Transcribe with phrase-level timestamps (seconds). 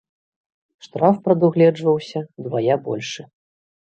[0.85, 3.21] Штраф прадугледжваўся ўдвая большы.